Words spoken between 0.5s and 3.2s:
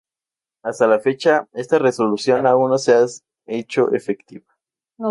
Hasta la fecha esta resolución aún no se ha